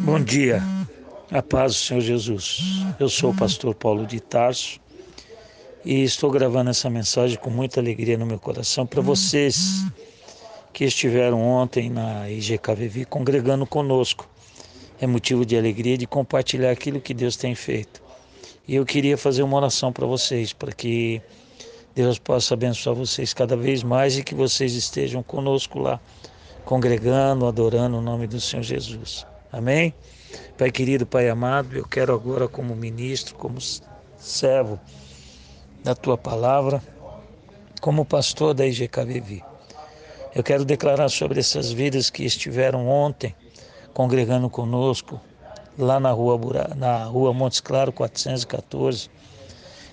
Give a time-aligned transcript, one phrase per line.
[0.00, 0.62] Bom dia,
[1.30, 2.60] a paz do Senhor Jesus.
[3.00, 4.80] Eu sou o pastor Paulo de Tarso
[5.84, 9.84] e estou gravando essa mensagem com muita alegria no meu coração para vocês
[10.72, 14.28] que estiveram ontem na IGKVV congregando conosco.
[15.00, 18.02] É motivo de alegria de compartilhar aquilo que Deus tem feito.
[18.66, 21.20] E eu queria fazer uma oração para vocês, para que
[21.94, 26.00] Deus possa abençoar vocês cada vez mais e que vocês estejam conosco lá,
[26.64, 29.26] congregando, adorando o nome do Senhor Jesus.
[29.50, 29.94] Amém?
[30.58, 33.58] Pai querido, Pai amado, eu quero agora, como ministro, como
[34.18, 34.78] servo
[35.82, 36.82] da tua palavra,
[37.80, 39.42] como pastor da IGKVV,
[40.34, 43.34] eu quero declarar sobre essas vidas que estiveram ontem
[43.94, 45.18] congregando conosco,
[45.78, 46.38] lá na rua,
[46.76, 49.08] na rua Montes Claro 414,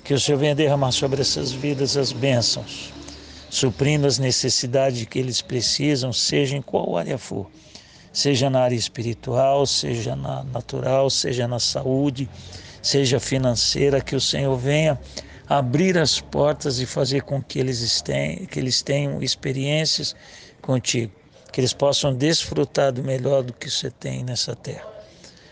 [0.04, 2.91] que o Senhor venha derramar sobre essas vidas as bênçãos,
[3.49, 7.49] suprindo as necessidades que eles precisam, seja em qual área for
[8.16, 12.30] seja na área espiritual, seja na natural, seja na saúde,
[12.82, 14.98] seja financeira, que o Senhor venha
[15.49, 20.16] abrir as portas e fazer com que eles tenham, que eles tenham experiências
[20.62, 21.12] contigo,
[21.52, 24.88] que eles possam desfrutar do melhor do que você tem nessa terra.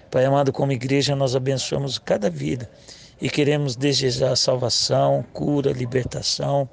[0.10, 2.72] Pai amado, como igreja, nós abençoamos cada vida
[3.22, 6.70] e queremos desejar salvação, cura, libertação,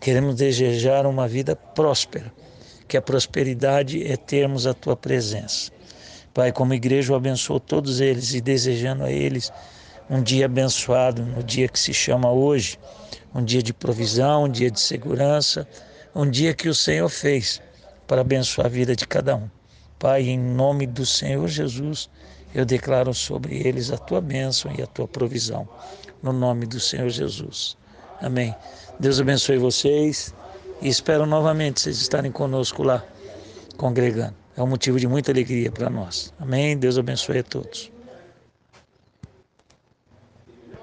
[0.00, 2.32] queremos desejar uma vida próspera
[2.88, 5.70] que a prosperidade é termos a tua presença.
[6.32, 9.52] Pai, como igreja, eu abençoo todos eles e desejando a eles
[10.08, 12.78] um dia abençoado, no dia que se chama hoje,
[13.34, 15.68] um dia de provisão, um dia de segurança,
[16.14, 17.60] um dia que o Senhor fez
[18.06, 19.50] para abençoar a vida de cada um.
[19.98, 22.08] Pai, em nome do Senhor Jesus,
[22.54, 25.68] eu declaro sobre eles a tua bênção e a tua provisão,
[26.22, 27.76] no nome do Senhor Jesus.
[28.22, 28.54] Amém.
[28.98, 30.34] Deus abençoe vocês.
[30.80, 33.04] E espero novamente vocês estarem conosco lá,
[33.76, 34.34] congregando.
[34.56, 36.32] É um motivo de muita alegria para nós.
[36.38, 36.76] Amém?
[36.76, 37.90] Deus abençoe a todos.